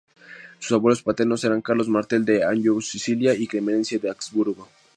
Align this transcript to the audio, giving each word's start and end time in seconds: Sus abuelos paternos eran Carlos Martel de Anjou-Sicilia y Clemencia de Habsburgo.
Sus 0.57 0.71
abuelos 0.71 1.03
paternos 1.03 1.43
eran 1.43 1.61
Carlos 1.61 1.87
Martel 1.87 2.25
de 2.25 2.43
Anjou-Sicilia 2.43 3.35
y 3.35 3.45
Clemencia 3.45 3.99
de 3.99 4.09
Habsburgo. 4.09 4.67